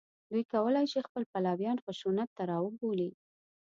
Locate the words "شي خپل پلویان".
0.91-1.77